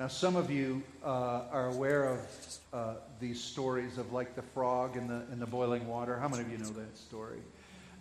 [0.00, 2.20] Now, some of you uh, are aware of
[2.72, 6.18] uh, these stories of like the frog in the, in the boiling water.
[6.18, 7.40] How many of you know that story?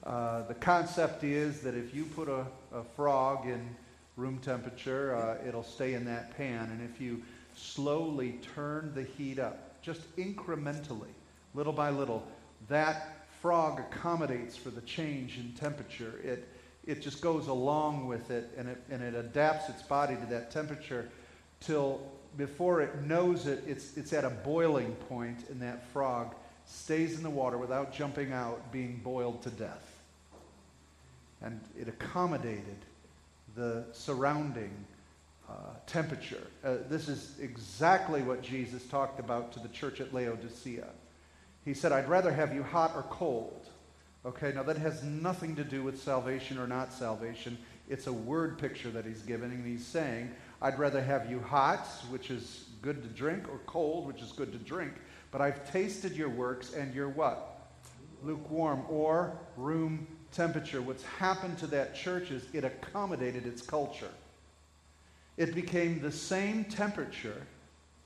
[0.05, 3.75] Uh, the concept is that if you put a, a frog in
[4.15, 6.69] room temperature, uh, it'll stay in that pan.
[6.71, 7.21] And if you
[7.53, 11.11] slowly turn the heat up, just incrementally,
[11.53, 12.25] little by little,
[12.69, 16.21] that frog accommodates for the change in temperature.
[16.23, 16.47] It,
[16.87, 20.49] it just goes along with it and, it and it adapts its body to that
[20.49, 21.09] temperature
[21.59, 22.01] till
[22.37, 26.35] before it knows it, it's, it's at a boiling point, and that frog
[26.65, 30.01] stays in the water without jumping out, being boiled to death.
[31.41, 32.77] And it accommodated
[33.55, 34.71] the surrounding
[35.49, 35.53] uh,
[35.87, 36.45] temperature.
[36.63, 40.87] Uh, this is exactly what Jesus talked about to the church at Laodicea.
[41.65, 43.67] He said, I'd rather have you hot or cold.
[44.25, 47.57] Okay, now that has nothing to do with salvation or not salvation.
[47.89, 50.29] It's a word picture that he's giving, and he's saying,
[50.61, 54.51] I'd rather have you hot, which is good to drink, or cold, which is good
[54.51, 54.93] to drink.
[55.31, 57.71] But I've tasted your works, and you're what?
[58.23, 60.81] Lukewarm, or room temperature.
[60.81, 64.11] What's happened to that church is it accommodated its culture.
[65.37, 67.41] It became the same temperature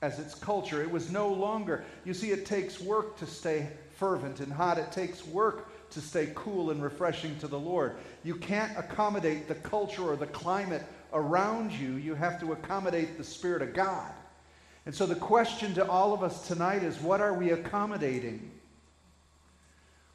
[0.00, 0.82] as its culture.
[0.82, 4.78] It was no longer, you see, it takes work to stay fervent and hot.
[4.78, 7.96] It takes work to stay cool and refreshing to the Lord.
[8.22, 10.82] You can't accommodate the culture or the climate
[11.14, 11.94] around you.
[11.94, 14.12] You have to accommodate the Spirit of God.
[14.86, 18.50] And so the question to all of us tonight is what are we accommodating?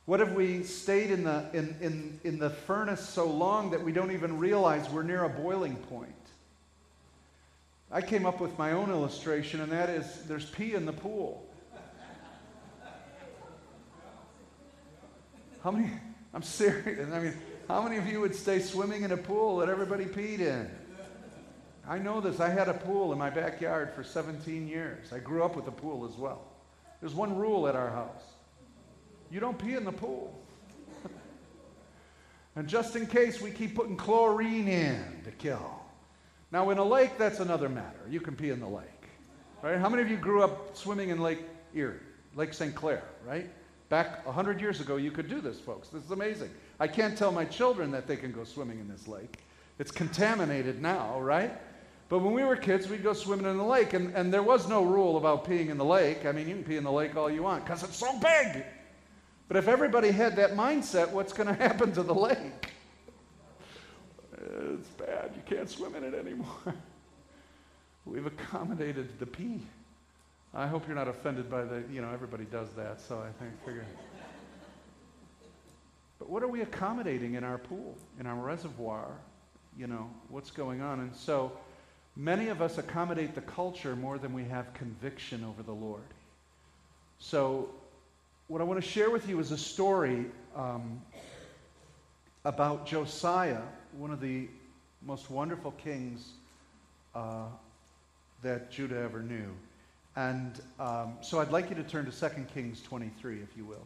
[0.06, 3.92] What have we stayed in the, in, in, in the furnace so long that we
[3.92, 6.14] don't even realize we're near a boiling point?
[7.92, 11.44] I came up with my own illustration, and that is there's pee in the pool.
[15.64, 15.92] How many?
[16.34, 17.12] I'm serious.
[17.12, 17.34] I mean,
[17.68, 20.70] how many of you would stay swimming in a pool that everybody peed in?
[21.90, 22.40] I know this.
[22.40, 25.12] I had a pool in my backyard for 17 years.
[25.12, 26.44] I grew up with a pool as well.
[27.02, 28.24] There's one rule at our house
[29.32, 30.34] you don't pee in the pool.
[32.56, 35.82] and just in case, we keep putting chlorine in to kill.
[36.52, 38.00] Now, in a lake, that's another matter.
[38.10, 38.86] You can pee in the lake.
[39.62, 39.78] Right?
[39.78, 41.44] How many of you grew up swimming in Lake
[41.76, 42.00] Erie,
[42.36, 42.74] Lake St.
[42.74, 43.50] Clair, right?
[43.90, 45.90] Back 100 years ago, you could do this, folks.
[45.90, 46.50] This is amazing.
[46.80, 49.40] I can't tell my children that they can go swimming in this lake.
[49.78, 51.52] It's contaminated now, right?
[52.10, 54.68] But when we were kids, we'd go swimming in the lake, and, and there was
[54.68, 56.26] no rule about peeing in the lake.
[56.26, 58.66] I mean, you can pee in the lake all you want because it's so big.
[59.48, 62.74] But if everybody had that mindset, what's going to happen to the lake?
[64.36, 65.32] Eh, it's bad.
[65.36, 66.48] You can't swim in it anymore.
[68.06, 69.62] We've accommodated the pee.
[70.52, 73.54] I hope you're not offended by the, you know, everybody does that, so I think,
[73.64, 73.86] figure.
[76.18, 79.12] But what are we accommodating in our pool, in our reservoir?
[79.78, 81.02] You know, what's going on?
[81.02, 81.52] And so
[82.20, 86.04] many of us accommodate the culture more than we have conviction over the Lord.
[87.20, 87.70] So,
[88.50, 90.26] what I want to share with you is a story
[90.56, 91.02] um,
[92.44, 93.62] about Josiah,
[93.98, 94.48] one of the
[95.02, 96.28] most wonderful kings
[97.16, 97.46] uh,
[98.44, 99.52] that Judah ever knew.
[100.16, 103.86] And um, so I'd like you to turn to 2 Kings 23, if you will.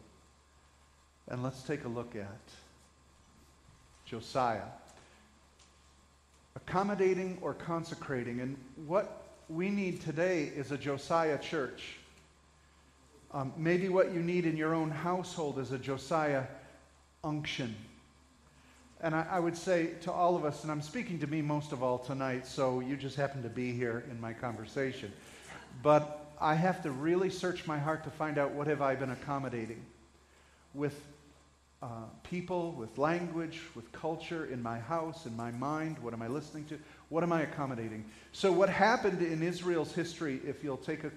[1.28, 2.40] And let's take a look at
[4.06, 4.62] Josiah.
[6.56, 8.40] Accommodating or consecrating.
[8.40, 8.56] And
[8.86, 11.96] what we need today is a Josiah church.
[13.32, 16.44] Um, maybe what you need in your own household is a Josiah
[17.24, 17.74] unction.
[19.00, 21.72] And I, I, would say to all of us, and I'm speaking to me most
[21.72, 25.12] of all tonight, so you just happen to be here in my conversation.
[25.82, 29.10] But I have to really search my heart to find out what have I been
[29.10, 29.84] accommodating
[30.72, 30.98] with
[31.84, 31.86] uh,
[32.22, 35.98] people, with language, with culture, in my house, in my mind.
[35.98, 36.78] What am I listening to?
[37.10, 38.06] What am I accommodating?
[38.32, 41.10] So, what happened in Israel's history, if you'll take a,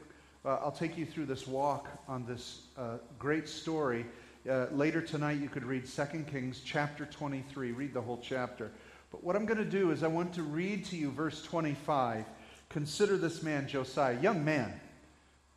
[0.43, 4.05] uh, I'll take you through this walk on this uh, great story.
[4.49, 7.71] Uh, later tonight, you could read 2 Kings chapter 23.
[7.71, 8.69] Read the whole chapter.
[9.09, 12.25] But what I'm going to do is I want to read to you verse 25
[12.67, 14.77] Consider this man, Josiah, young man,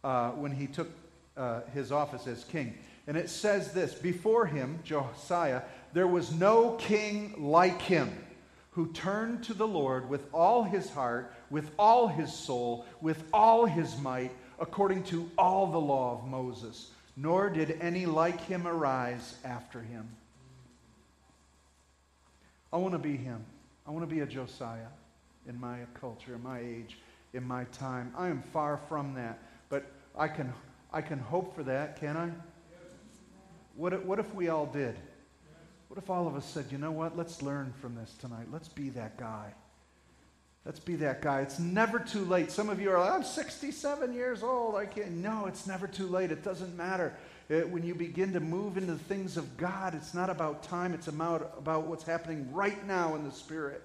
[0.05, 0.89] uh, when he took
[1.37, 2.79] uh, his office as king.
[3.11, 5.63] And it says this Before him, Josiah,
[5.93, 8.09] there was no king like him
[8.71, 13.67] who turned to the Lord with all his heart, with all his soul, with all
[13.67, 14.31] his might,
[14.61, 20.09] according to all the law of Moses, nor did any like him arise after him.
[22.73, 23.45] I want to be him.
[23.89, 24.87] I want to be a Josiah
[25.49, 26.97] in my culture, in my age,
[27.33, 28.15] in my time.
[28.17, 30.55] I am far from that, but I can,
[30.93, 32.31] I can hope for that, can I?
[33.77, 34.97] What if, what if we all did?
[35.89, 38.47] What if all of us said, you know what, let's learn from this tonight.
[38.53, 39.53] Let's be that guy.
[40.65, 41.41] Let's be that guy.
[41.41, 42.53] It's never too late.
[42.53, 44.77] Some of you are like, I'm 67 years old.
[44.77, 45.13] I can't.
[45.13, 46.31] No, it's never too late.
[46.31, 47.15] It doesn't matter.
[47.49, 50.93] It, when you begin to move into the things of God, it's not about time,
[50.93, 53.83] it's about, about what's happening right now in the Spirit.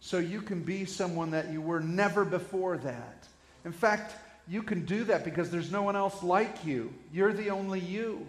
[0.00, 3.26] So you can be someone that you were never before that.
[3.64, 4.14] In fact,
[4.46, 6.94] you can do that because there's no one else like you.
[7.12, 8.26] You're the only you.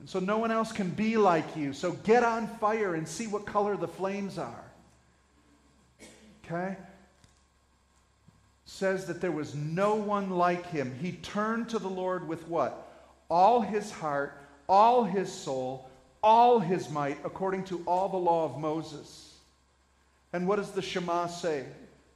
[0.00, 1.72] And so no one else can be like you.
[1.72, 4.64] So get on fire and see what color the flames are.
[6.44, 6.76] Okay?
[8.66, 10.94] Says that there was no one like him.
[11.00, 12.88] He turned to the Lord with what?
[13.30, 14.38] All his heart,
[14.68, 15.88] all his soul,
[16.22, 19.34] all his might, according to all the law of Moses.
[20.32, 21.64] And what does the Shema say?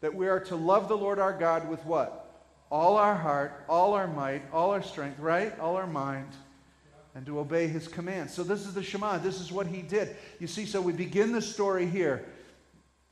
[0.00, 2.25] That we are to love the Lord our God with what?
[2.70, 5.58] All our heart, all our might, all our strength, right?
[5.58, 6.28] All our mind
[7.19, 8.32] and to obey his commands.
[8.32, 9.19] So this is the Shema.
[9.19, 10.15] This is what he did.
[10.38, 12.25] You see, so we begin the story here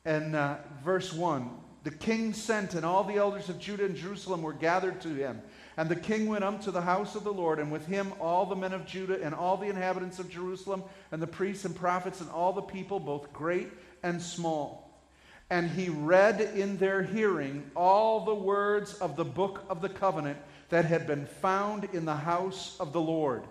[0.05, 1.51] in uh, verse 1.
[1.83, 5.43] The king sent, and all the elders of Judah and Jerusalem were gathered to him.
[5.77, 8.47] And the king went up to the house of the Lord, and with him all
[8.47, 12.21] the men of Judah and all the inhabitants of Jerusalem, and the priests and prophets,
[12.21, 13.73] and all the people, both great
[14.05, 15.03] and small.
[15.51, 20.39] And he read in their hearing all the words of the book of the covenant
[20.69, 23.43] that had been found in the house of the Lord.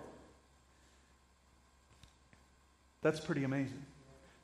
[3.06, 3.84] That's pretty amazing.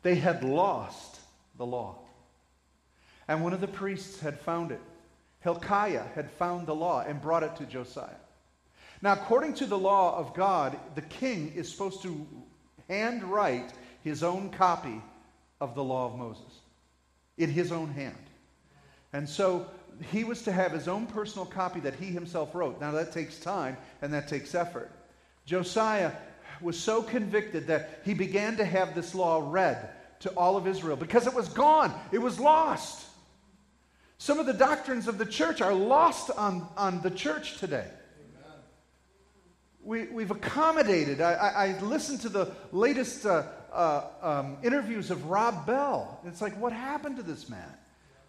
[0.03, 1.19] They had lost
[1.59, 1.99] the law.
[3.27, 4.81] And one of the priests had found it.
[5.41, 8.21] Hilkiah had found the law and brought it to Josiah.
[9.03, 12.25] Now, according to the law of God, the king is supposed to
[12.89, 13.73] handwrite
[14.05, 15.03] his own copy
[15.61, 16.61] of the law of Moses
[17.39, 18.15] in his own hand.
[19.13, 19.67] And so
[20.13, 22.81] he was to have his own personal copy that he himself wrote.
[22.81, 24.93] Now, that takes time and that takes effort.
[25.47, 26.13] Josiah
[26.63, 30.97] was so convicted that he began to have this law read to all of Israel
[30.97, 33.07] because it was gone, it was lost.
[34.19, 37.87] Some of the doctrines of the church are lost on, on the church today.
[39.83, 41.21] We, we've accommodated.
[41.21, 46.21] I, I, I, listened to the latest uh, uh, um, interviews of Rob Bell.
[46.25, 47.69] It's like, what happened to this man?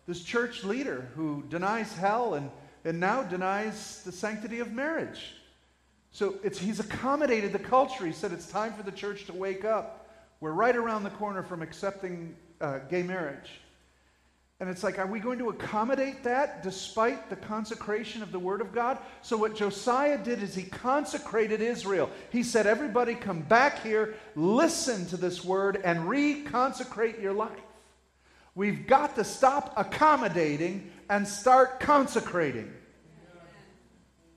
[0.07, 2.49] This church leader who denies hell and,
[2.83, 5.35] and now denies the sanctity of marriage.
[6.13, 8.05] So he's accommodated the culture.
[8.05, 10.07] He said it's time for the church to wake up.
[10.39, 13.49] We're right around the corner from accepting uh, gay marriage.
[14.59, 18.61] And it's like, are we going to accommodate that despite the consecration of the Word
[18.61, 18.99] of God?
[19.23, 22.11] So, what Josiah did is he consecrated Israel.
[22.29, 27.59] He said, Everybody come back here, listen to this Word, and reconsecrate your life.
[28.53, 32.71] We've got to stop accommodating and start consecrating.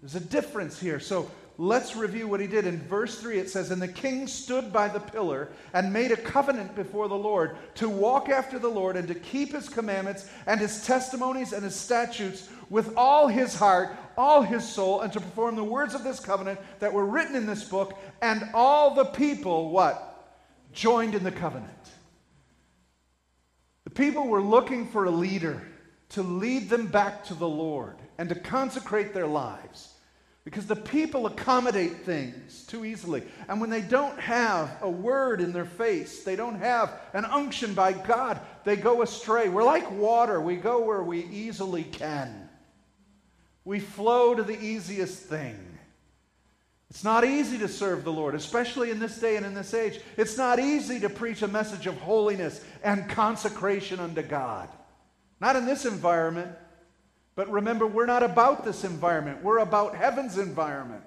[0.00, 0.98] There's a difference here.
[0.98, 2.66] So, let's review what he did.
[2.66, 6.16] In verse 3, it says, And the king stood by the pillar and made a
[6.16, 10.60] covenant before the Lord to walk after the Lord and to keep his commandments and
[10.60, 15.56] his testimonies and his statutes with all his heart, all his soul, and to perform
[15.56, 17.98] the words of this covenant that were written in this book.
[18.20, 20.34] And all the people, what?
[20.72, 21.70] Joined in the covenant.
[23.84, 25.62] The people were looking for a leader
[26.10, 29.95] to lead them back to the Lord and to consecrate their lives.
[30.46, 33.24] Because the people accommodate things too easily.
[33.48, 37.74] And when they don't have a word in their face, they don't have an unction
[37.74, 39.48] by God, they go astray.
[39.48, 42.48] We're like water, we go where we easily can.
[43.64, 45.58] We flow to the easiest thing.
[46.90, 49.98] It's not easy to serve the Lord, especially in this day and in this age.
[50.16, 54.68] It's not easy to preach a message of holiness and consecration unto God.
[55.40, 56.52] Not in this environment.
[57.36, 61.04] But remember, we're not about this environment, we're about heaven's environment.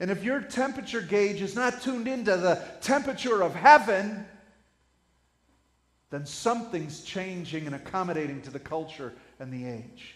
[0.00, 4.24] And if your temperature gauge is not tuned into the temperature of heaven,
[6.10, 10.14] then something's changing and accommodating to the culture and the age.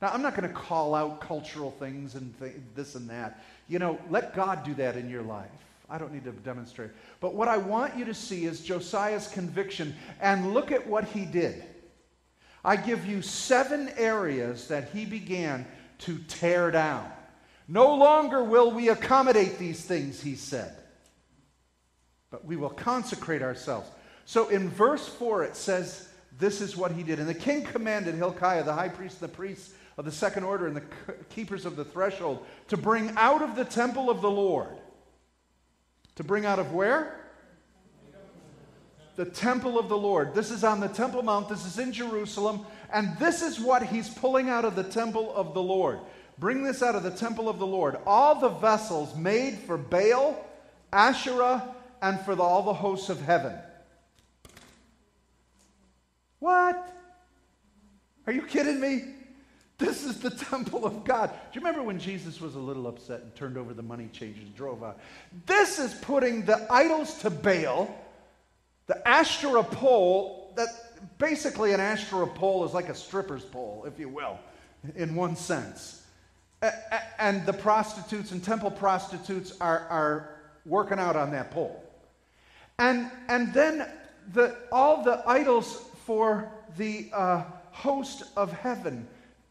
[0.00, 3.42] Now, I'm not going to call out cultural things and th- this and that.
[3.68, 5.48] You know, let God do that in your life.
[5.88, 6.90] I don't need to demonstrate.
[7.20, 11.24] But what I want you to see is Josiah's conviction and look at what he
[11.24, 11.64] did.
[12.64, 15.66] I give you seven areas that he began
[15.98, 17.10] to tear down.
[17.68, 20.74] No longer will we accommodate these things, he said,
[22.30, 23.88] but we will consecrate ourselves.
[24.26, 27.18] So in verse 4, it says, This is what he did.
[27.18, 30.66] And the king commanded Hilkiah, the high priest, and the priests of the second order,
[30.66, 30.82] and the
[31.30, 34.76] keepers of the threshold, to bring out of the temple of the Lord.
[36.16, 37.23] To bring out of where?
[39.16, 40.34] The temple of the Lord.
[40.34, 44.08] This is on the Temple Mount, this is in Jerusalem, and this is what he's
[44.08, 46.00] pulling out of the temple of the Lord.
[46.38, 47.96] Bring this out of the temple of the Lord.
[48.06, 50.44] All the vessels made for Baal,
[50.92, 53.54] Asherah, and for the, all the hosts of heaven.
[56.40, 56.92] What?
[58.26, 59.04] Are you kidding me?
[59.78, 61.30] This is the temple of God.
[61.30, 64.44] Do you remember when Jesus was a little upset and turned over the money changers
[64.44, 64.98] and drove out?
[65.46, 67.94] This is putting the idols to Baal,
[68.86, 70.68] the Asherah pole, that
[71.18, 74.38] basically an Asherah pole is like a stripper's pole, if you will,
[74.96, 76.02] in one sense.
[77.18, 80.30] And the prostitutes and temple prostitutes are, are
[80.64, 81.82] working out on that pole.
[82.78, 83.88] And, and then
[84.32, 89.06] the, all the idols for the uh, host of heaven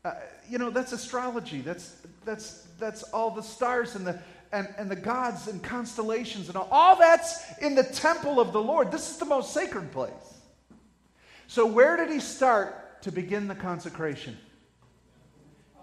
[0.06, 0.16] uh,
[0.50, 1.62] you know, that's astrology.
[1.62, 4.20] That's, that's, that's all the stars and the,
[4.54, 6.70] and, and the gods and constellations and all.
[6.72, 8.92] All that's in the temple of the Lord.
[8.92, 10.12] This is the most sacred place.
[11.48, 14.38] So, where did he start to begin the consecration?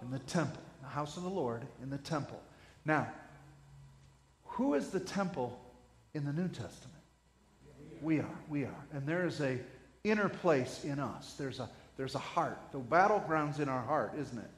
[0.01, 2.41] In the temple, the house of the Lord, in the temple.
[2.85, 3.07] Now,
[4.45, 5.59] who is the temple
[6.13, 6.97] in the New Testament?
[8.01, 8.39] We are.
[8.49, 8.85] We are.
[8.93, 9.59] And there is a
[10.03, 11.35] inner place in us.
[11.37, 12.57] There's a there's a heart.
[12.71, 14.49] The battleground's in our heart, isn't it?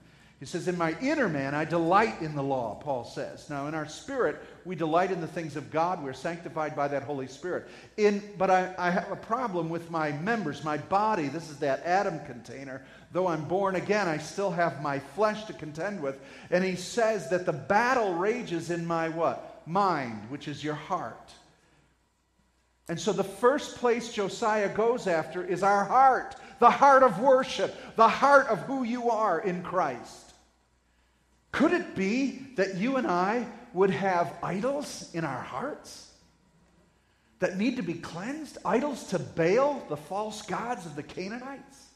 [0.43, 3.49] He says, In my inner man, I delight in the law, Paul says.
[3.49, 6.03] Now, in our spirit, we delight in the things of God.
[6.03, 7.69] We're sanctified by that Holy Spirit.
[7.95, 11.29] In, but I, I have a problem with my members, my body.
[11.29, 12.81] This is that Adam container.
[13.13, 16.19] Though I'm born again, I still have my flesh to contend with.
[16.51, 19.61] And he says that the battle rages in my what?
[19.65, 21.31] Mind, which is your heart.
[22.89, 27.75] And so the first place Josiah goes after is our heart the heart of worship,
[27.97, 30.32] the heart of who you are in Christ.
[31.53, 36.11] Could it be that you and I would have idols in our hearts
[37.39, 38.57] that need to be cleansed?
[38.65, 41.89] Idols to Baal, the false gods of the Canaanites?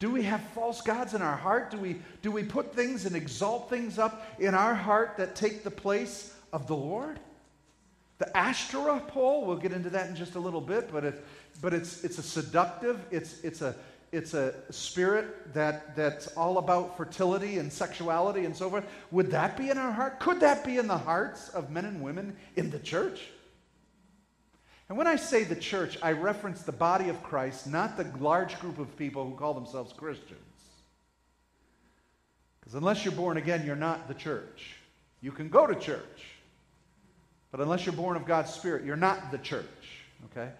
[0.00, 1.70] Do we have false gods in our heart?
[1.70, 5.62] Do we, do we put things and exalt things up in our heart that take
[5.62, 7.20] the place of the Lord?
[8.18, 11.24] The Ashtoreth pole, we'll get into that in just a little bit, but it,
[11.62, 13.76] but it's, it's a seductive, it's, it's, a,
[14.10, 18.84] it's a spirit that, that's all about fertility and sexuality and so forth.
[19.10, 20.18] Would that be in our heart?
[20.18, 23.22] Could that be in the hearts of men and women in the church?
[24.88, 28.58] And when I say the church, I reference the body of Christ, not the large
[28.60, 30.40] group of people who call themselves Christians.
[32.60, 34.76] Because unless you're born again, you're not the church.
[35.20, 36.24] You can go to church,
[37.50, 39.66] but unless you're born of God's Spirit, you're not the church.
[40.26, 40.50] Okay?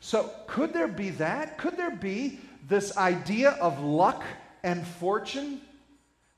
[0.00, 1.58] So, could there be that?
[1.58, 4.22] Could there be this idea of luck
[4.62, 5.60] and fortune?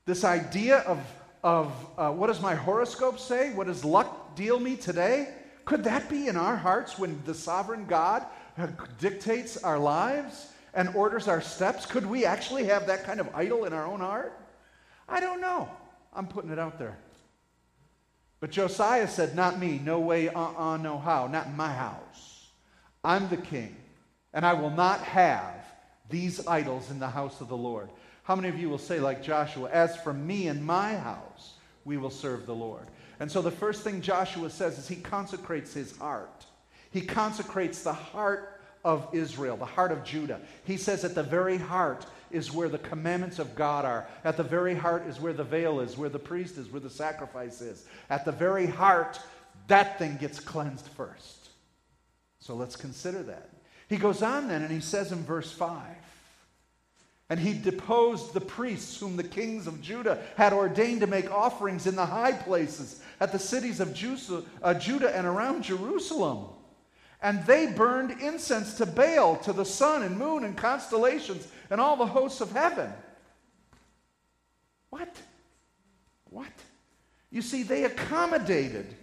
[0.05, 0.99] This idea of,
[1.43, 3.53] of uh, what does my horoscope say?
[3.53, 5.33] What does luck deal me today?
[5.65, 8.25] Could that be in our hearts when the sovereign God
[8.99, 11.85] dictates our lives and orders our steps?
[11.85, 14.37] Could we actually have that kind of idol in our own heart?
[15.07, 15.69] I don't know.
[16.13, 16.97] I'm putting it out there.
[18.39, 22.47] But Josiah said, Not me, no way, uh uh, no how, not in my house.
[23.03, 23.75] I'm the king,
[24.33, 25.60] and I will not have
[26.11, 27.89] these idols in the house of the Lord.
[28.23, 31.97] How many of you will say, like Joshua, As for me and my house, we
[31.97, 32.85] will serve the Lord?
[33.19, 36.45] And so the first thing Joshua says is he consecrates his heart.
[36.91, 40.41] He consecrates the heart of Israel, the heart of Judah.
[40.65, 44.07] He says at the very heart is where the commandments of God are.
[44.23, 46.89] At the very heart is where the veil is, where the priest is, where the
[46.89, 47.85] sacrifice is.
[48.09, 49.19] At the very heart,
[49.67, 51.49] that thing gets cleansed first.
[52.39, 53.49] So let's consider that.
[53.87, 55.77] He goes on then and he says in verse 5
[57.31, 61.87] And he deposed the priests whom the kings of Judah had ordained to make offerings
[61.87, 63.97] in the high places at the cities of
[64.61, 66.47] uh, Judah and around Jerusalem.
[67.21, 71.95] And they burned incense to Baal, to the sun and moon and constellations and all
[71.95, 72.91] the hosts of heaven.
[74.89, 75.15] What?
[76.31, 76.51] What?
[77.29, 78.93] You see, they accommodated.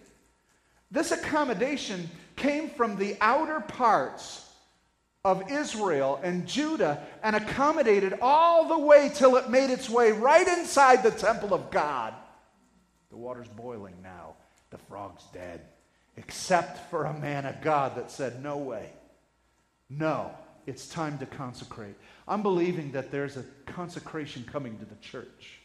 [0.91, 4.48] This accommodation came from the outer parts
[5.29, 10.47] of Israel and Judah and accommodated all the way till it made its way right
[10.49, 12.15] inside the temple of God.
[13.11, 14.35] The water's boiling now.
[14.71, 15.61] The frog's dead.
[16.17, 18.91] Except for a man of God that said, No way.
[19.91, 20.33] No,
[20.67, 21.95] it's time to consecrate.
[22.27, 25.61] I'm believing that there's a consecration coming to the church.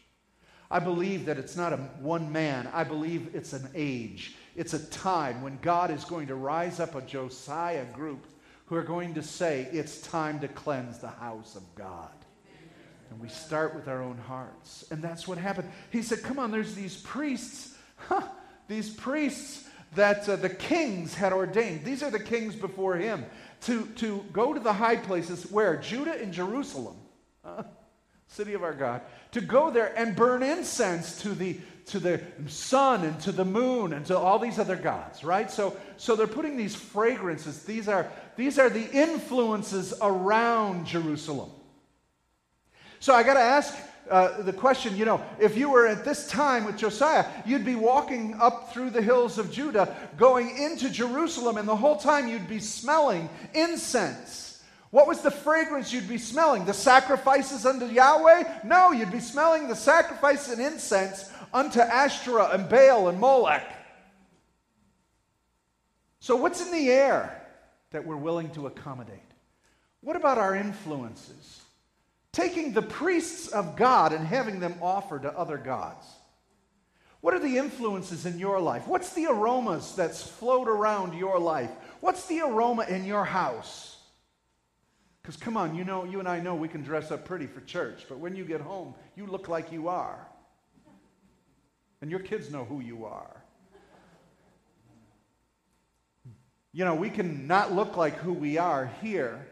[0.70, 4.34] I believe that it's not a one man, I believe it's an age.
[4.56, 8.26] It's a time when God is going to rise up a Josiah group
[8.66, 12.10] who are going to say, It's time to cleanse the house of God.
[13.10, 14.84] And we start with our own hearts.
[14.90, 15.70] And that's what happened.
[15.90, 18.22] He said, Come on, there's these priests, huh,
[18.68, 21.84] these priests that uh, the kings had ordained.
[21.84, 23.24] These are the kings before him
[23.62, 25.76] to, to go to the high places where?
[25.76, 26.96] Judah and Jerusalem,
[27.44, 27.62] uh,
[28.26, 29.02] city of our God,
[29.32, 33.92] to go there and burn incense to the to the sun and to the moon
[33.92, 35.50] and to all these other gods, right?
[35.50, 37.62] So, so they're putting these fragrances.
[37.64, 41.50] These are, these are the influences around Jerusalem.
[43.00, 43.76] So I got to ask
[44.10, 47.74] uh, the question you know, if you were at this time with Josiah, you'd be
[47.74, 52.48] walking up through the hills of Judah, going into Jerusalem, and the whole time you'd
[52.48, 54.62] be smelling incense.
[54.90, 56.66] What was the fragrance you'd be smelling?
[56.66, 58.60] The sacrifices unto Yahweh?
[58.62, 63.64] No, you'd be smelling the sacrifice and incense unto Ashtoreth and Baal and Molech.
[66.20, 67.40] So, what's in the air
[67.92, 69.20] that we're willing to accommodate?
[70.02, 71.64] What about our influences?
[72.34, 76.04] taking the priests of God and having them offer to other gods.
[77.20, 78.86] What are the influences in your life?
[78.86, 81.70] What's the aromas that's float around your life?
[82.00, 83.96] What's the aroma in your house?
[85.22, 87.62] Because come on, you know, you and I know we can dress up pretty for
[87.62, 90.28] church, but when you get home, you look like you are.
[92.04, 93.34] And your kids know who you are.
[96.70, 99.46] You know, we can not look like who we are here,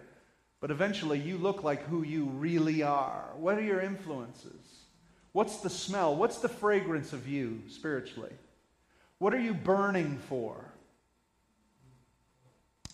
[0.60, 3.30] but eventually, you look like who you really are.
[3.36, 4.84] What are your influences?
[5.32, 6.14] What's the smell?
[6.14, 8.34] What's the fragrance of you spiritually?
[9.16, 10.62] What are you burning for?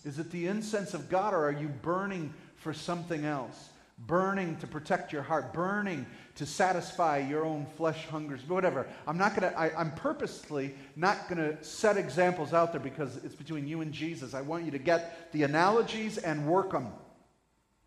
[0.04, 3.70] Is it the incense of God, or are you burning for something else?
[3.98, 6.06] Burning to protect your heart, burning
[6.38, 8.86] to satisfy your own flesh hungers, whatever.
[9.06, 13.34] I'm not going to, I'm purposely not going to set examples out there because it's
[13.34, 14.34] between you and Jesus.
[14.34, 16.88] I want you to get the analogies and work them.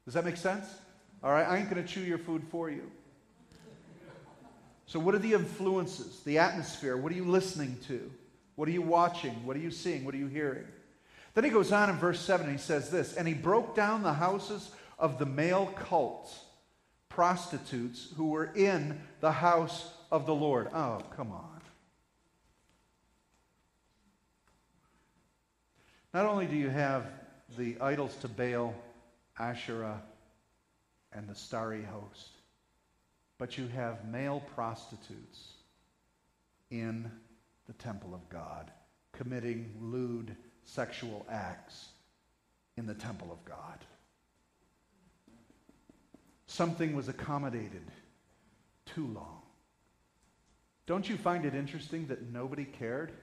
[0.03, 0.65] Does that make sense?
[1.23, 2.91] All right, I ain't going to chew your food for you.
[4.85, 6.97] So, what are the influences, the atmosphere?
[6.97, 8.11] What are you listening to?
[8.55, 9.45] What are you watching?
[9.45, 10.03] What are you seeing?
[10.03, 10.65] What are you hearing?
[11.33, 14.03] Then he goes on in verse 7 and he says this And he broke down
[14.03, 16.37] the houses of the male cults,
[17.11, 20.67] prostitutes who were in the house of the Lord.
[20.73, 21.61] Oh, come on.
[26.13, 27.05] Not only do you have
[27.57, 28.75] the idols to Baal
[29.39, 30.01] Asherah,
[31.13, 32.29] and the starry host.
[33.37, 35.53] But you have male prostitutes
[36.69, 37.11] in
[37.67, 38.71] the temple of God
[39.13, 41.89] committing lewd sexual acts
[42.77, 43.79] in the temple of God.
[46.51, 47.89] Something was accommodated
[48.85, 49.41] too long.
[50.85, 53.13] Don't you find it interesting that nobody cared?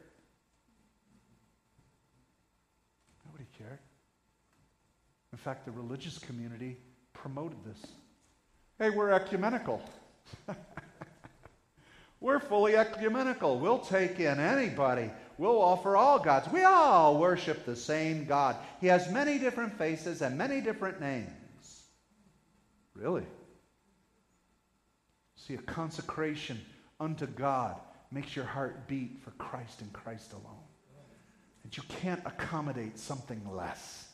[3.26, 3.80] Nobody cared.
[5.32, 6.78] In fact, the religious community
[7.12, 7.90] promoted this.
[8.78, 9.82] Hey, we're ecumenical.
[12.20, 13.58] we're fully ecumenical.
[13.58, 15.10] We'll take in anybody.
[15.36, 16.50] We'll offer all gods.
[16.50, 18.56] We all worship the same God.
[18.80, 21.30] He has many different faces and many different names.
[22.98, 23.24] Really?
[25.36, 26.60] See, a consecration
[26.98, 27.76] unto God
[28.10, 30.64] makes your heart beat for Christ and Christ alone.
[31.62, 34.08] And you can't accommodate something less.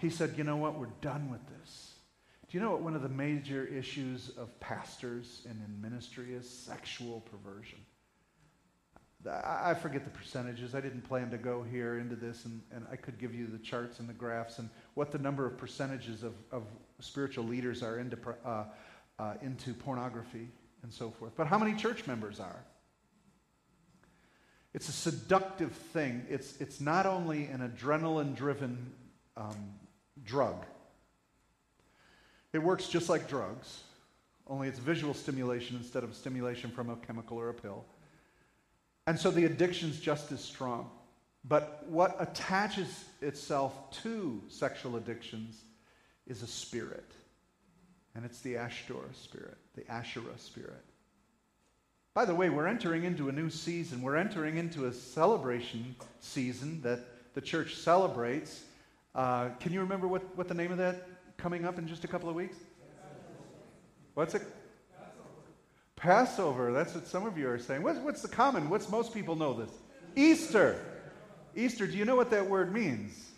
[0.00, 0.78] He said, You know what?
[0.78, 1.94] We're done with this.
[2.48, 6.48] Do you know what one of the major issues of pastors and in ministry is?
[6.48, 7.78] Sexual perversion.
[9.28, 10.74] I forget the percentages.
[10.74, 13.58] I didn't plan to go here into this, and, and I could give you the
[13.58, 16.62] charts and the graphs and what the number of percentages of, of
[17.00, 18.64] spiritual leaders are into, uh,
[19.18, 20.48] uh, into pornography
[20.82, 21.32] and so forth.
[21.36, 22.64] But how many church members are?
[24.74, 26.26] It's a seductive thing.
[26.28, 28.92] It's, it's not only an adrenaline driven
[29.36, 29.56] um,
[30.24, 30.64] drug.
[32.52, 33.82] It works just like drugs,
[34.46, 37.84] only it's visual stimulation instead of stimulation from a chemical or a pill.
[39.06, 40.90] And so the addiction's just as strong.
[41.44, 45.62] But what attaches itself to sexual addictions
[46.26, 47.10] is a spirit.
[48.14, 50.84] And it's the Ashtoreth spirit, the Asherah spirit.
[52.14, 54.00] By the way, we're entering into a new season.
[54.00, 57.00] We're entering into a celebration season that
[57.34, 58.62] the church celebrates
[59.16, 61.08] uh, can you remember what, what the name of that
[61.38, 62.56] coming up in just a couple of weeks?
[64.12, 64.42] What's it?
[65.96, 66.70] Passover.
[66.70, 67.82] That's what some of you are saying.
[67.82, 68.68] What's, what's the common?
[68.68, 69.70] What's most people know this?
[70.14, 70.78] Easter.
[71.54, 71.86] Easter.
[71.86, 73.30] Do you know what that word means?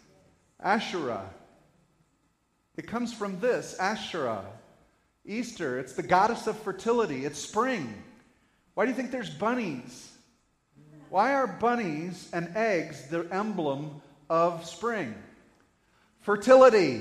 [0.59, 1.31] Asherah.
[2.79, 4.47] It comes from this, Asherah.
[5.27, 5.79] Easter.
[5.79, 7.27] It's the goddess of fertility.
[7.27, 8.03] It's spring.
[8.73, 10.11] Why do you think there's bunnies?
[11.11, 15.15] Why are bunnies and eggs the emblem of spring?
[16.29, 17.01] fertility.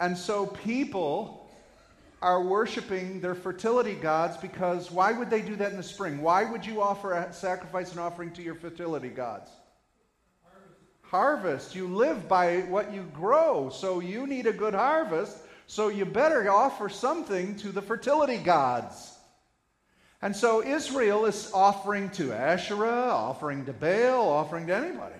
[0.00, 1.48] And so people
[2.20, 6.22] are worshiping their fertility gods because why would they do that in the spring?
[6.22, 9.48] Why would you offer a sacrifice and offering to your fertility gods?
[11.12, 11.74] Harvest.
[11.74, 16.50] You live by what you grow, so you need a good harvest, so you better
[16.50, 19.14] offer something to the fertility gods.
[20.22, 25.16] And so Israel is offering to Asherah, offering to Baal, offering to anybody.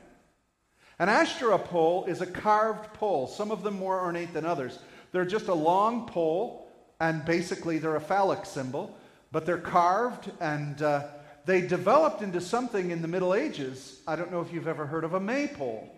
[0.99, 4.79] An Asherah pole is a carved pole, some of them more ornate than others.
[5.13, 8.97] They're just a long pole, and basically they're a phallic symbol,
[9.31, 11.09] but they're carved and uh,
[11.45, 14.01] they developed into something in the Middle Ages.
[14.07, 15.93] I don't know if you've ever heard of a maypole.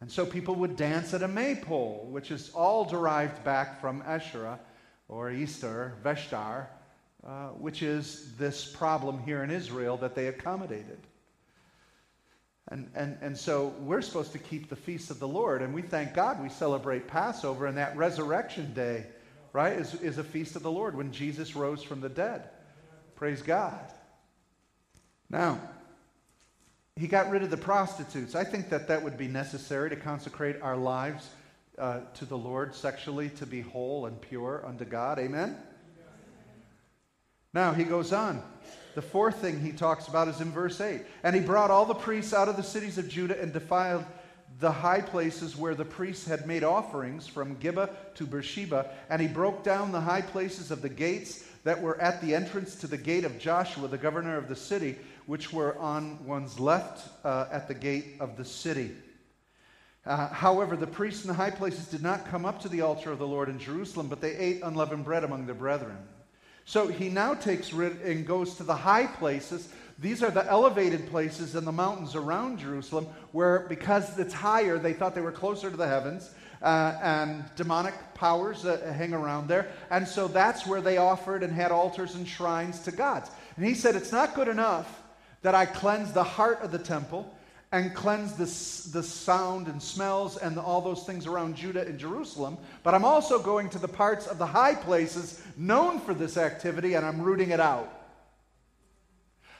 [0.00, 4.60] And so people would dance at a maypole, which is all derived back from Asherah
[5.08, 6.70] or Easter, Ishtar,
[7.26, 10.98] uh, which is this problem here in Israel that they accommodated.
[12.70, 15.82] And, and, and so we're supposed to keep the feast of the Lord, and we
[15.82, 19.06] thank God we celebrate Passover, and that resurrection day,
[19.52, 22.50] right, is, is a feast of the Lord when Jesus rose from the dead.
[23.18, 23.80] Praise God.
[25.28, 25.60] Now,
[26.94, 28.36] he got rid of the prostitutes.
[28.36, 31.28] I think that that would be necessary to consecrate our lives
[31.78, 35.18] uh, to the Lord sexually, to be whole and pure unto God.
[35.18, 35.56] Amen?
[37.52, 38.40] Now, he goes on.
[38.94, 41.00] The fourth thing he talks about is in verse 8.
[41.24, 44.04] And he brought all the priests out of the cities of Judah and defiled
[44.60, 48.90] the high places where the priests had made offerings from Gibeah to Beersheba.
[49.10, 52.76] And he broke down the high places of the gates that were at the entrance
[52.76, 57.10] to the gate of Joshua, the governor of the city, which were on one's left
[57.26, 58.92] uh, at the gate of the city.
[60.06, 63.12] Uh, however, the priests in the high places did not come up to the altar
[63.12, 65.98] of the Lord in Jerusalem, but they ate unleavened bread among their brethren.
[66.64, 69.68] So he now takes rid and goes to the high places.
[69.98, 74.94] These are the elevated places in the mountains around Jerusalem, where because it's higher, they
[74.94, 76.30] thought they were closer to the heavens,
[76.62, 79.70] uh, and demonic powers uh, hang around there.
[79.90, 83.30] And so that's where they offered and had altars and shrines to gods.
[83.56, 85.02] And he said, It's not good enough
[85.42, 87.32] that I cleanse the heart of the temple
[87.70, 92.56] and cleanse the, the sound and smells and all those things around Judah and Jerusalem.
[92.82, 96.94] But I'm also going to the parts of the high places known for this activity
[96.94, 97.92] and I'm rooting it out.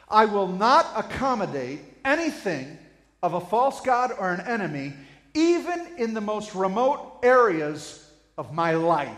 [0.09, 2.79] I will not accommodate anything
[3.23, 4.95] of a false God or an enemy,
[5.39, 9.17] even in the most remote areas of my life.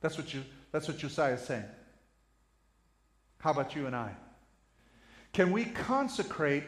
[0.00, 1.64] That's what, you, that's what Josiah is saying.
[3.38, 4.14] How about you and I?
[5.32, 6.64] Can we consecrate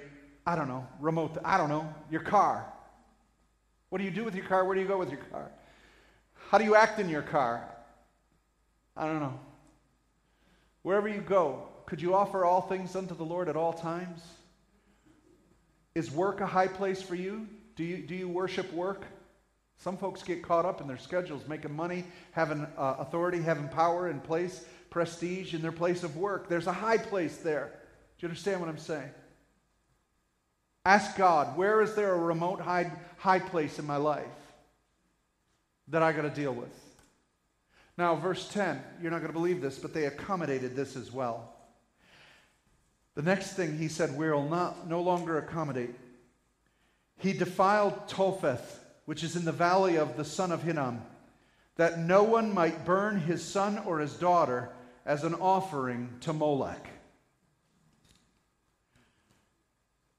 [0.47, 2.71] I don't know, remote, I don't know, your car.
[3.89, 4.65] What do you do with your car?
[4.65, 5.51] Where do you go with your car?
[6.51, 7.67] How do you act in your car?
[8.97, 9.39] I don't know.
[10.83, 14.21] Wherever you go, could you offer all things unto the Lord at all times?
[15.95, 17.49] Is work a high place for you?
[17.77, 19.05] Do you, do you worship work?
[19.79, 24.09] Some folks get caught up in their schedules, making money, having uh, authority, having power
[24.09, 26.49] in place, prestige in their place of work.
[26.49, 27.73] There's a high place there.
[28.19, 29.11] Do you understand what I'm saying?
[30.87, 34.27] Ask God, where is there a remote high, high place in my life
[35.89, 36.73] that I got to deal with?
[37.97, 41.53] Now, verse 10, you're not going to believe this, but they accommodated this as well.
[43.15, 45.95] The next thing he said, we will not, no longer accommodate.
[47.25, 51.01] He defiled Topheth, which is in the valley of the son of Hinnom,
[51.77, 54.69] that no one might burn his son or his daughter
[55.07, 56.87] as an offering to Molech.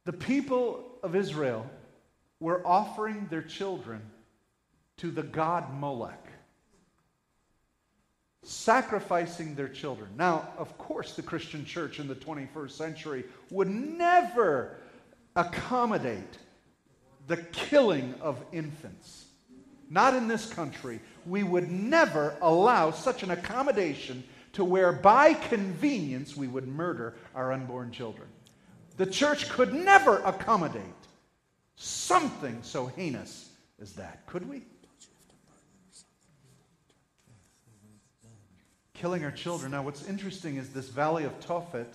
[0.05, 1.69] The people of Israel
[2.39, 4.01] were offering their children
[4.97, 6.25] to the god Molech,
[8.41, 10.09] sacrificing their children.
[10.17, 14.77] Now, of course, the Christian church in the 21st century would never
[15.35, 16.39] accommodate
[17.27, 19.25] the killing of infants.
[19.89, 20.99] Not in this country.
[21.25, 27.51] We would never allow such an accommodation to where, by convenience, we would murder our
[27.51, 28.27] unborn children.
[28.97, 30.83] The church could never accommodate
[31.75, 33.49] something so heinous
[33.81, 34.61] as that, could we?
[38.93, 39.71] Killing our children.
[39.71, 41.93] Now, what's interesting is this valley of Tophet,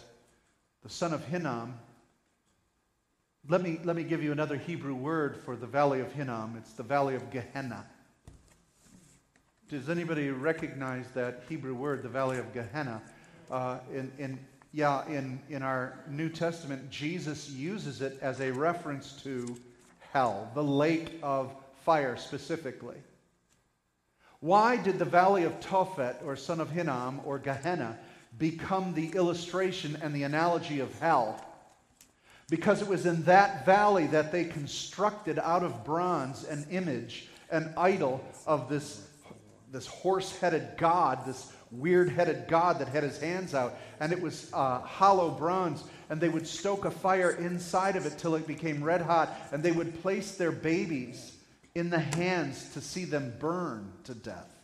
[0.83, 1.75] the son of Hinnom.
[3.48, 6.57] Let me, let me give you another Hebrew word for the valley of Hinnom.
[6.59, 7.87] It's the valley of Gehenna.
[9.68, 13.00] Does anybody recognize that Hebrew word, the valley of Gehenna?
[13.50, 14.38] Uh, in, in
[14.72, 19.57] yeah, in, in our New Testament, Jesus uses it as a reference to
[20.12, 21.53] hell, the lake of
[21.85, 22.96] fire specifically.
[24.40, 27.98] Why did the valley of Tophet, or son of Hinnom, or Gehenna,
[28.38, 31.44] become the illustration and the analogy of hell?
[32.50, 37.72] Because it was in that valley that they constructed out of bronze an image, an
[37.76, 39.06] idol of this,
[39.70, 44.20] this horse headed god, this weird headed god that had his hands out, and it
[44.20, 45.84] was uh, hollow bronze.
[46.10, 49.62] And they would stoke a fire inside of it till it became red hot, and
[49.62, 51.36] they would place their babies
[51.76, 54.60] in the hands to see them burn to death.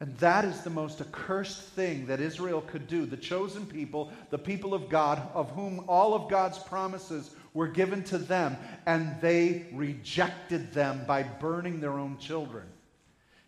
[0.00, 3.04] And that is the most accursed thing that Israel could do.
[3.04, 8.04] The chosen people, the people of God, of whom all of God's promises were given
[8.04, 8.56] to them,
[8.86, 12.66] and they rejected them by burning their own children.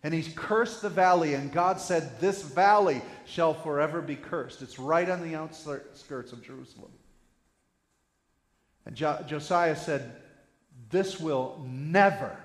[0.03, 4.61] And he cursed the valley, and God said, This valley shall forever be cursed.
[4.61, 6.91] It's right on the outskirts of Jerusalem.
[8.85, 10.11] And jo- Josiah said,
[10.89, 12.35] This will never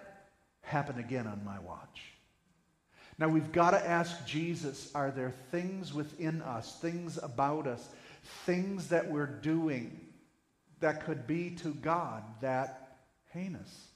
[0.61, 2.16] happen again on my watch.
[3.19, 7.89] Now we've got to ask Jesus are there things within us, things about us,
[8.45, 10.01] things that we're doing
[10.81, 12.99] that could be to God that
[13.33, 13.89] heinous?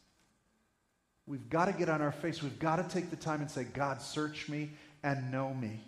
[1.27, 2.43] We've got to get on our face.
[2.43, 4.71] We've got to take the time and say, God, search me
[5.03, 5.81] and know me.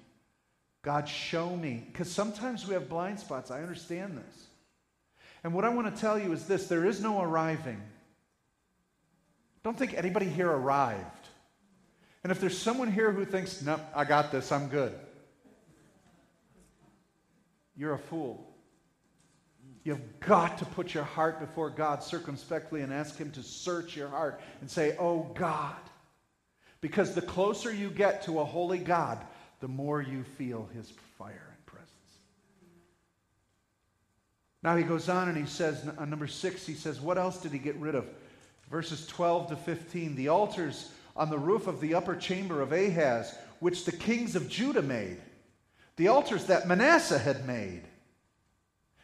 [0.83, 1.85] God, show me.
[1.91, 3.51] Because sometimes we have blind spots.
[3.51, 4.47] I understand this.
[5.43, 7.81] And what I want to tell you is this there is no arriving.
[9.65, 11.22] Don't think anybody here arrived.
[12.23, 14.95] And if there's someone here who thinks, no, I got this, I'm good,
[17.77, 18.49] you're a fool.
[19.85, 24.09] You've got to put your heart before God circumspectly and ask Him to search your
[24.09, 25.75] heart and say, Oh God.
[26.81, 29.19] Because the closer you get to a holy God,
[29.61, 31.91] the more you feel His fire and presence.
[34.63, 37.41] Now he goes on and he says, on uh, number six, he says, What else
[37.41, 38.07] did he get rid of?
[38.71, 40.15] Verses 12 to 15.
[40.15, 44.49] The altars on the roof of the upper chamber of Ahaz, which the kings of
[44.49, 45.19] Judah made,
[45.97, 47.83] the altars that Manasseh had made.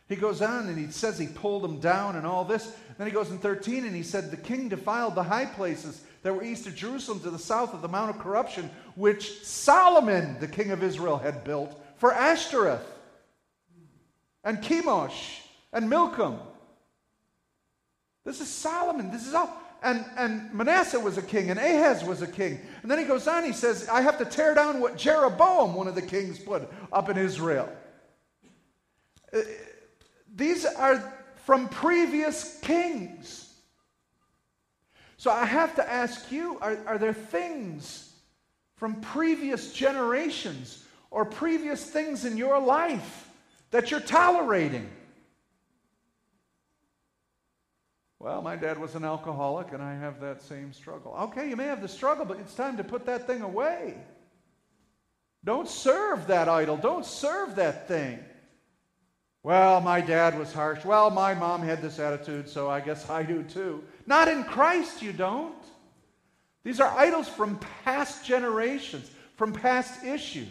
[0.08, 2.74] He goes on and he says he pulled them down and all this.
[2.96, 6.34] Then he goes in 13 and he said, The king defiled the high places that
[6.34, 10.48] were east of Jerusalem to the south of the Mount of Corruption, which Solomon, the
[10.48, 12.84] king of Israel, had built for Ashtoreth
[14.44, 15.40] and Chemosh
[15.74, 16.40] and Milcom.
[18.24, 19.10] This is Solomon.
[19.10, 19.50] This is all.
[19.82, 22.60] And, and Manasseh was a king, and Ahaz was a king.
[22.82, 25.86] And then he goes on, he says, I have to tear down what Jeroboam, one
[25.86, 27.68] of the kings, put up in Israel.
[29.32, 29.40] Uh,
[30.34, 31.14] these are
[31.44, 33.54] from previous kings.
[35.16, 38.14] So I have to ask you are, are there things
[38.76, 43.28] from previous generations or previous things in your life
[43.70, 44.88] that you're tolerating?
[48.20, 51.14] Well, my dad was an alcoholic and I have that same struggle.
[51.20, 53.94] Okay, you may have the struggle, but it's time to put that thing away.
[55.44, 56.76] Don't serve that idol.
[56.76, 58.18] Don't serve that thing.
[59.44, 60.84] Well, my dad was harsh.
[60.84, 63.84] Well, my mom had this attitude, so I guess I do too.
[64.06, 65.54] Not in Christ, you don't.
[66.64, 70.48] These are idols from past generations, from past issues.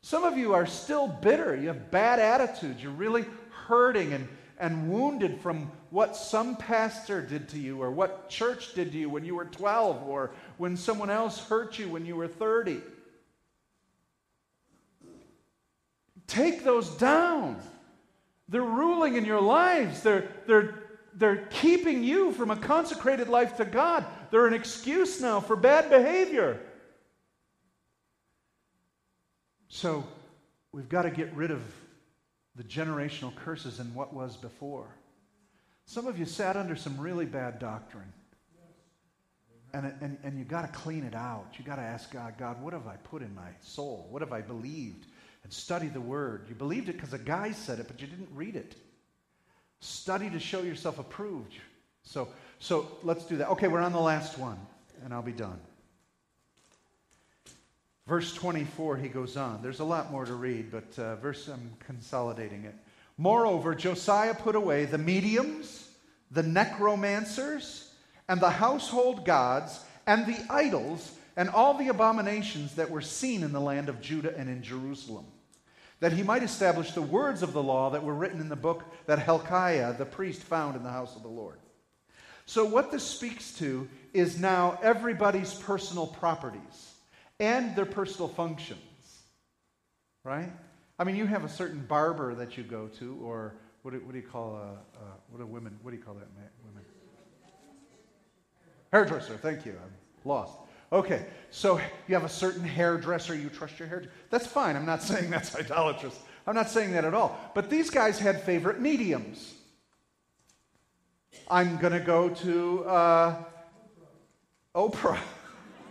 [0.00, 1.54] Some of you are still bitter.
[1.54, 2.82] You have bad attitudes.
[2.82, 4.26] You're really hurting and
[4.58, 9.10] and wounded from what some pastor did to you or what church did to you
[9.10, 12.80] when you were 12 or when someone else hurt you when you were 30.
[16.26, 17.60] Take those down.
[18.48, 20.02] They're ruling in your lives.
[20.02, 20.74] They're, they're,
[21.14, 24.04] they're keeping you from a consecrated life to God.
[24.30, 26.60] They're an excuse now for bad behavior.
[29.68, 30.04] So
[30.72, 31.62] we've got to get rid of
[32.56, 34.88] the generational curses and what was before.
[35.84, 38.12] Some of you sat under some really bad doctrine.
[39.72, 41.54] And, and, and you got to clean it out.
[41.58, 44.06] You got to ask God, God, what have I put in my soul?
[44.10, 45.06] What have I believed?
[45.44, 46.46] And study the word.
[46.48, 48.74] You believed it because a guy said it, but you didn't read it.
[49.80, 51.52] Study to show yourself approved.
[52.02, 53.50] So, so let's do that.
[53.50, 54.58] Okay, we're on the last one,
[55.04, 55.60] and I'll be done.
[58.06, 59.62] Verse 24, he goes on.
[59.62, 62.74] There's a lot more to read, but uh, verse, I'm consolidating it.
[63.18, 65.90] Moreover, Josiah put away the mediums,
[66.30, 67.92] the necromancers,
[68.28, 73.52] and the household gods, and the idols, and all the abominations that were seen in
[73.52, 75.26] the land of Judah and in Jerusalem,
[75.98, 78.84] that he might establish the words of the law that were written in the book
[79.06, 81.58] that Hilkiah the priest found in the house of the Lord.
[82.44, 86.92] So, what this speaks to is now everybody's personal properties
[87.40, 88.80] and their personal functions.
[90.24, 90.50] Right?
[90.98, 94.12] I mean, you have a certain barber that you go to, or what do, what
[94.12, 96.26] do you call a, uh, what do women, what do you call that,
[96.64, 96.84] women?
[98.92, 99.72] Hairdresser, thank you.
[99.72, 99.92] I'm
[100.24, 100.54] lost.
[100.92, 104.12] Okay, so you have a certain hairdresser, you trust your hairdresser.
[104.30, 104.76] That's fine.
[104.76, 106.18] I'm not saying that's idolatrous.
[106.46, 107.38] I'm not saying that at all.
[107.54, 109.54] But these guys had favorite mediums.
[111.50, 113.44] I'm to go to uh,
[114.74, 115.18] Oprah.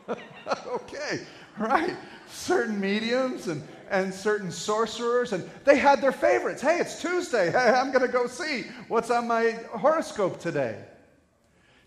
[0.68, 1.22] okay,
[1.58, 1.96] right.
[2.28, 6.62] Certain mediums and, and certain sorcerers, and they had their favorites.
[6.62, 7.52] Hey, it's Tuesday.
[7.52, 10.84] Hey, I'm going to go see what's on my horoscope today.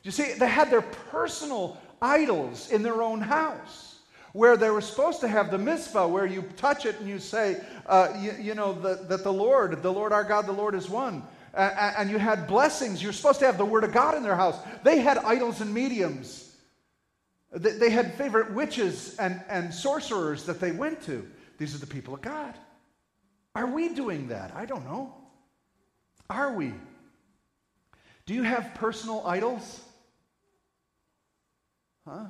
[0.02, 3.96] You see, they had their personal idols in their own house
[4.32, 7.60] where they were supposed to have the mitzvah, where you touch it and you say,
[7.86, 10.88] uh, you, you, know, the, that the Lord, the Lord our God, the Lord is
[10.88, 11.22] one.
[11.54, 13.02] and you had blessings.
[13.02, 14.56] You're supposed to have the Word of God in their house.
[14.84, 16.47] They had idols and mediums.
[17.50, 21.26] They had favorite witches and, and sorcerers that they went to.
[21.56, 22.54] These are the people of God.
[23.54, 24.54] Are we doing that?
[24.54, 25.14] I don't know.
[26.28, 26.74] Are we?
[28.26, 29.80] Do you have personal idols?
[32.06, 32.26] Huh?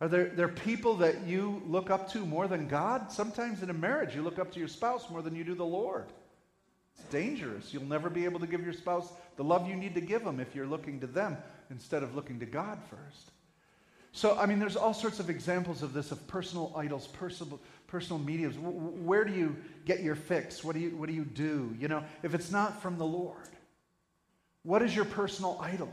[0.00, 3.10] Are there, there people that you look up to more than God?
[3.10, 5.64] Sometimes in a marriage, you look up to your spouse more than you do the
[5.64, 6.06] Lord.
[6.96, 7.74] It's dangerous.
[7.74, 10.38] You'll never be able to give your spouse the love you need to give them
[10.38, 11.36] if you're looking to them
[11.70, 13.32] instead of looking to God first.
[14.16, 18.22] So, I mean, there's all sorts of examples of this, of personal idols, personal, personal
[18.22, 18.56] mediums.
[18.56, 20.62] Where do you get your fix?
[20.62, 21.74] What do you, what do you do?
[21.80, 23.48] You know, if it's not from the Lord,
[24.62, 25.92] what is your personal idol?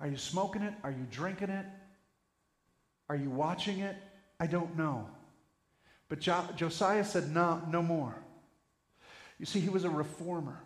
[0.00, 0.74] Are you smoking it?
[0.82, 1.66] Are you drinking it?
[3.08, 3.94] Are you watching it?
[4.40, 5.08] I don't know.
[6.08, 8.12] But jo- Josiah said, no, no more.
[9.38, 10.60] You see, he was a reformer.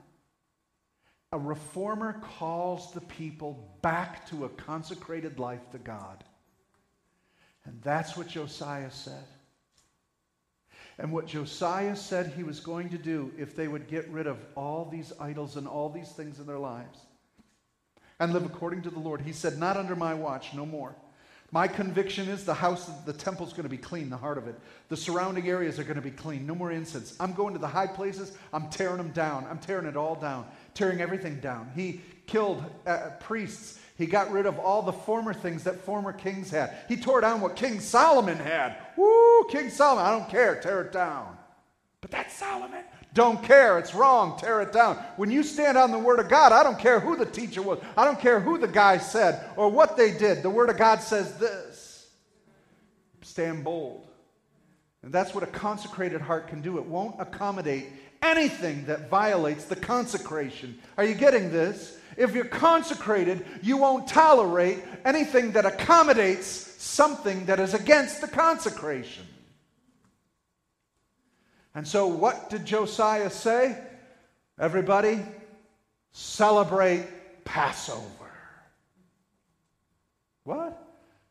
[1.32, 6.24] A reformer calls the people back to a consecrated life to God.
[7.64, 9.24] And that's what Josiah said.
[10.98, 14.38] And what Josiah said he was going to do if they would get rid of
[14.56, 16.98] all these idols and all these things in their lives
[18.18, 20.96] and live according to the Lord, he said, Not under my watch, no more.
[21.50, 24.54] My conviction is the house, the temple's going to be clean, the heart of it.
[24.90, 26.46] The surrounding areas are going to be clean.
[26.46, 27.16] No more incense.
[27.18, 28.36] I'm going to the high places.
[28.52, 29.46] I'm tearing them down.
[29.48, 31.70] I'm tearing it all down, tearing everything down.
[31.74, 33.78] He killed uh, priests.
[33.96, 36.76] He got rid of all the former things that former kings had.
[36.86, 38.76] He tore down what King Solomon had.
[38.96, 40.04] Woo, King Solomon.
[40.04, 40.60] I don't care.
[40.60, 41.36] Tear it down.
[42.02, 42.84] But that's Solomon.
[43.14, 43.78] Don't care.
[43.78, 44.38] It's wrong.
[44.38, 44.96] Tear it down.
[45.16, 47.80] When you stand on the Word of God, I don't care who the teacher was.
[47.96, 50.42] I don't care who the guy said or what they did.
[50.42, 52.08] The Word of God says this
[53.22, 54.06] stand bold.
[55.02, 56.76] And that's what a consecrated heart can do.
[56.76, 57.86] It won't accommodate
[58.20, 60.78] anything that violates the consecration.
[60.96, 61.98] Are you getting this?
[62.16, 69.24] If you're consecrated, you won't tolerate anything that accommodates something that is against the consecration.
[71.74, 73.76] And so, what did Josiah say?
[74.58, 75.20] Everybody,
[76.12, 77.06] celebrate
[77.44, 78.02] Passover.
[80.44, 80.82] What?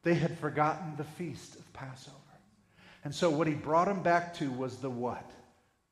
[0.03, 2.15] They had forgotten the feast of Passover.
[3.03, 5.29] And so, what he brought them back to was the what?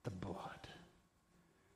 [0.03, 0.38] The blood.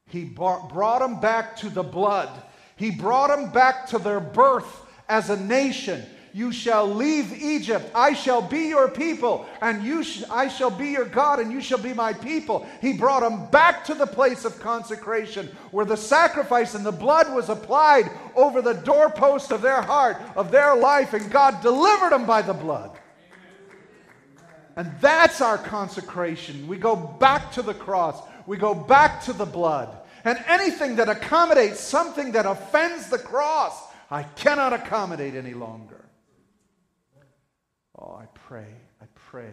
[0.07, 2.29] He brought, brought them back to the blood.
[2.75, 6.03] He brought them back to their birth as a nation.
[6.33, 7.89] You shall leave Egypt.
[7.95, 11.59] I shall be your people, and you sh- I shall be your God, and you
[11.59, 12.67] shall be my people.
[12.81, 17.33] He brought them back to the place of consecration where the sacrifice and the blood
[17.33, 22.25] was applied over the doorpost of their heart, of their life, and God delivered them
[22.25, 22.97] by the blood.
[24.75, 26.67] And that's our consecration.
[26.67, 29.95] We go back to the cross, we go back to the blood.
[30.23, 33.73] And anything that accommodates something that offends the cross,
[34.11, 36.08] I cannot accommodate any longer.
[38.01, 38.67] Oh, I pray,
[39.01, 39.51] I pray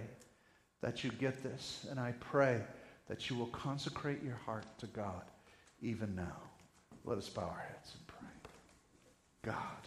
[0.81, 2.63] that you get this, and I pray
[3.09, 5.23] that you will consecrate your heart to God
[5.81, 6.43] even now.
[7.05, 8.17] Let us bow our heads and pray.
[9.43, 9.87] God.